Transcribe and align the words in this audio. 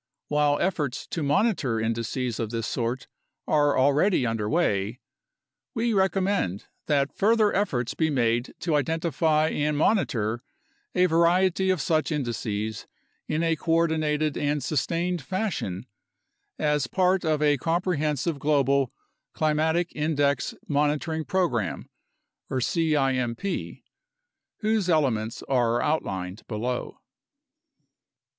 While 0.29 0.59
efforts 0.59 1.05
to 1.09 1.21
monitor 1.21 1.79
indices 1.79 2.39
of 2.39 2.49
this 2.49 2.65
sort 2.65 3.05
are 3.47 3.77
already 3.77 4.25
under 4.25 4.49
way, 4.49 4.99
we 5.75 5.91
recom 5.91 6.23
mend 6.23 6.65
that 6.87 7.13
further 7.15 7.53
efforts 7.53 7.93
be 7.93 8.09
made 8.09 8.55
to 8.61 8.73
identify 8.73 9.49
and 9.49 9.77
monitor 9.77 10.41
a 10.95 11.05
variety 11.05 11.69
of 11.69 11.79
such 11.79 12.11
indices 12.11 12.87
in 13.27 13.43
a 13.43 13.55
coordinated 13.55 14.39
and 14.39 14.63
sustained 14.63 15.21
fashion, 15.21 15.85
as 16.57 16.87
part 16.87 17.23
of 17.23 17.43
a 17.43 17.59
compre 17.59 17.99
hensive 17.99 18.39
global 18.39 18.91
Climatic 19.33 19.95
Index 19.95 20.55
Monitoring 20.67 21.25
Program 21.25 21.87
(cimp) 22.59 23.39
whose 24.61 24.89
elements 24.89 25.43
are 25.43 25.79
outlined 25.79 26.41
below. 26.47 26.99